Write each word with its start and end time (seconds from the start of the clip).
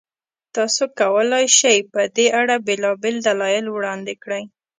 تاسو 0.55 0.83
کولای 0.99 1.45
شئ، 1.57 1.77
په 1.93 2.01
دې 2.15 2.27
اړه 2.41 2.55
بېلابېل 2.67 3.15
دلایل 3.27 3.65
وړاندې 3.69 4.13
کړئ. 4.23 4.43